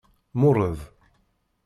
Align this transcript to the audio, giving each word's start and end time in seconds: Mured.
Mured. 0.33 0.79